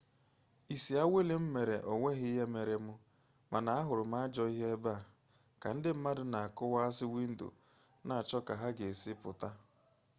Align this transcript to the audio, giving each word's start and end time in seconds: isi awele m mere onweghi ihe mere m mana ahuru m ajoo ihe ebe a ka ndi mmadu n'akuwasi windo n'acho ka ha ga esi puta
isi 0.75 0.93
awele 1.03 1.35
m 1.41 1.45
mere 1.55 1.75
onweghi 1.91 2.27
ihe 2.33 2.45
mere 2.55 2.75
m 2.85 2.87
mana 3.51 3.69
ahuru 3.79 4.03
m 4.11 4.13
ajoo 4.21 4.49
ihe 4.55 4.67
ebe 4.75 4.93
a 4.97 5.01
ka 5.61 5.69
ndi 5.75 5.89
mmadu 5.95 6.23
n'akuwasi 6.31 7.05
windo 7.13 7.47
n'acho 8.05 8.37
ka 8.47 8.53
ha 8.61 8.67
ga 8.77 8.85
esi 8.93 9.11
puta 9.21 9.49